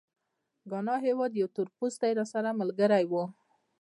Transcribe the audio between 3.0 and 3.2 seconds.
و.